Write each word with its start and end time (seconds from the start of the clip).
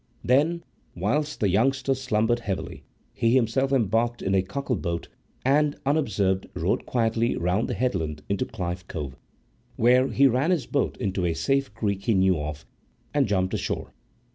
Then, 0.23 0.63
whilst 0.95 1.39
the 1.41 1.47
youngster 1.49 1.93
slumbered 1.93 2.39
heavily, 2.39 2.81
he 3.13 3.35
himself 3.35 3.71
embarked 3.71 4.23
in 4.23 4.33
a 4.33 4.41
cockle 4.41 4.77
boat 4.77 5.09
and, 5.45 5.75
unobserved, 5.85 6.47
rowed 6.55 6.87
quietly 6.87 7.35
round 7.37 7.67
the 7.67 7.75
headland, 7.75 8.23
into 8.27 8.45
Clyffe 8.47 8.87
cove, 8.87 9.15
where 9.75 10.07
he 10.07 10.25
ran 10.25 10.49
his 10.49 10.65
boat 10.65 10.97
into 10.97 11.23
a 11.23 11.35
safe 11.35 11.71
creek 11.75 12.05
he 12.05 12.15
knew 12.15 12.39
of, 12.41 12.65
and 13.13 13.27
jumped 13.27 13.53
ashore. 13.53 13.93